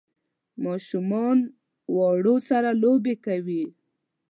[0.65, 1.37] ماشومان
[1.95, 3.63] واورو سره لوبې کوي